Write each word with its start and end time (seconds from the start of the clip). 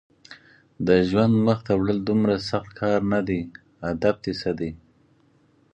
د 0.87 0.89
ژوند 1.09 1.33
مخته 1.47 1.71
وړل 1.75 1.99
دومره 2.09 2.35
سخت 2.49 2.71
کار 2.79 2.99
نه 3.13 3.19
دی، 3.27 3.41
هدف 3.87 4.15
دې 4.23 4.33
څه 4.41 4.51
دی؟ 4.59 4.71